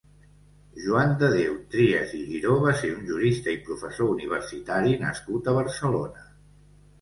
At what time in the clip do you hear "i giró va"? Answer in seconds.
2.19-2.73